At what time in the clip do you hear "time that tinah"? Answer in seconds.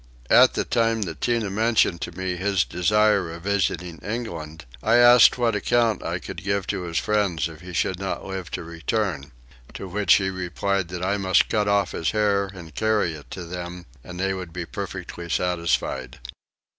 0.65-1.51